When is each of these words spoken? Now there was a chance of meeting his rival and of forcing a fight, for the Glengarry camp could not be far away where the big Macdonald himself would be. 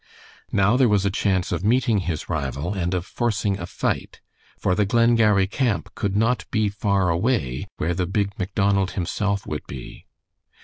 Now 0.51 0.77
there 0.77 0.89
was 0.89 1.05
a 1.05 1.11
chance 1.11 1.51
of 1.51 1.63
meeting 1.63 1.99
his 1.99 2.27
rival 2.27 2.73
and 2.73 2.95
of 2.95 3.05
forcing 3.05 3.59
a 3.59 3.67
fight, 3.67 4.19
for 4.57 4.73
the 4.73 4.83
Glengarry 4.83 5.45
camp 5.45 5.93
could 5.93 6.15
not 6.17 6.45
be 6.49 6.69
far 6.69 7.09
away 7.11 7.67
where 7.77 7.93
the 7.93 8.07
big 8.07 8.31
Macdonald 8.39 8.93
himself 8.93 9.45
would 9.45 9.67
be. 9.67 10.07